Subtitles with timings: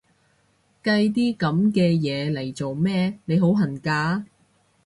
[0.83, 4.25] 計啲噉嘅嘢嚟做咩？，你好恨嫁？